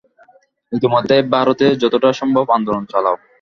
ইতোমধ্যে 0.71 1.15
ভারতে 1.33 1.65
যতটা 1.81 2.09
সম্ভব 2.19 2.45
আন্দোলন 2.57 2.83
চালাও। 2.91 3.17